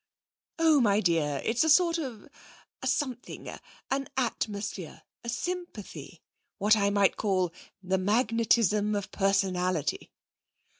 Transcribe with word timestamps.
'Oh, 0.57 0.81
my 0.81 0.99
dear, 0.99 1.43
it's 1.45 1.63
a 1.63 1.69
sort 1.69 1.99
of 1.99 2.27
a 2.81 2.87
something 2.87 3.47
an 3.91 4.07
atmosphere 4.17 5.03
a 5.23 5.29
sympathy. 5.29 6.23
What 6.57 6.75
I 6.75 6.89
might 6.89 7.17
call 7.17 7.53
the 7.83 7.99
magnetism 7.99 8.95
of 8.95 9.11
personality!' 9.11 10.11